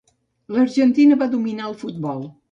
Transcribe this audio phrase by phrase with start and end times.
[0.55, 2.25] L'Argentina va dominar el futbol.